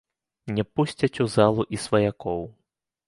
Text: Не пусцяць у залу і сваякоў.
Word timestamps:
Не 0.59 0.63
пусцяць 0.77 1.21
у 1.25 1.27
залу 1.35 1.67
і 1.79 1.81
сваякоў. 1.87 2.41